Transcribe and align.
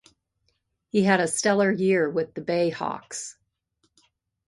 He 0.89 1.03
had 1.03 1.19
a 1.19 1.27
stellar 1.27 1.71
year 1.71 2.09
with 2.09 2.33
the 2.33 2.41
BayHawks. 2.41 3.35